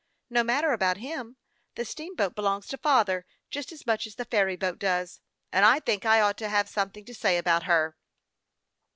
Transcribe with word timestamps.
Xo 0.33 0.43
matter 0.43 0.71
about 0.73 0.97
him, 0.97 1.37
the 1.75 1.85
steamboat 1.85 2.33
belongs 2.33 2.65
to 2.65 2.77
father, 2.79 3.23
just 3.51 3.71
as 3.71 3.85
much 3.85 4.07
as 4.07 4.15
the 4.15 4.25
ferry 4.25 4.55
boat 4.55 4.79
does; 4.79 5.21
and 5.51 5.63
I 5.63 5.79
think 5.79 6.07
I 6.07 6.21
ought 6.21 6.37
to 6.39 6.49
have 6.49 6.67
some 6.67 6.89
thing 6.89 7.05
to 7.05 7.13
say 7.13 7.37
about 7.37 7.65
her." 7.65 7.95